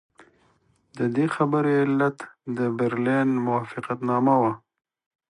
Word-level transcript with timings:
د 0.97 0.99
دې 1.15 1.25
خبرې 1.35 1.73
علت 1.83 2.17
د 2.57 2.59
برلین 2.77 3.29
موافقتنامه 3.45 4.35
وه. 4.41 4.53